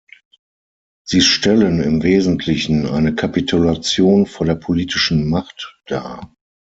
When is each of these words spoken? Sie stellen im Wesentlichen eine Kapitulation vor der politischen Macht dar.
Sie 1.05 1.21
stellen 1.21 1.79
im 1.79 2.01
Wesentlichen 2.01 2.87
eine 2.87 3.13
Kapitulation 3.13 4.25
vor 4.25 4.47
der 4.47 4.55
politischen 4.55 5.29
Macht 5.29 5.79
dar. 5.85 6.33